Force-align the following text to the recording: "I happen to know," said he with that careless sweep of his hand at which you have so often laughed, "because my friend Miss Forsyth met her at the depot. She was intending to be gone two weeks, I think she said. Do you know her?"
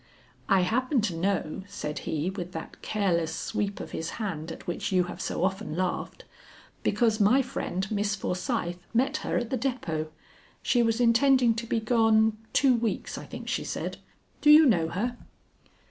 "I 0.49 0.61
happen 0.61 0.99
to 1.01 1.15
know," 1.15 1.61
said 1.67 1.99
he 2.09 2.31
with 2.31 2.53
that 2.53 2.81
careless 2.81 3.35
sweep 3.35 3.79
of 3.79 3.91
his 3.91 4.09
hand 4.17 4.51
at 4.51 4.65
which 4.65 4.91
you 4.91 5.03
have 5.03 5.21
so 5.21 5.43
often 5.43 5.77
laughed, 5.77 6.25
"because 6.81 7.19
my 7.19 7.43
friend 7.43 7.85
Miss 7.91 8.15
Forsyth 8.15 8.79
met 8.95 9.17
her 9.17 9.37
at 9.37 9.51
the 9.51 9.57
depot. 9.57 10.07
She 10.63 10.81
was 10.81 10.99
intending 10.99 11.53
to 11.53 11.67
be 11.67 11.79
gone 11.79 12.35
two 12.51 12.73
weeks, 12.73 13.15
I 13.19 13.25
think 13.27 13.47
she 13.47 13.63
said. 13.63 13.97
Do 14.41 14.49
you 14.49 14.65
know 14.65 14.87
her?" 14.87 15.17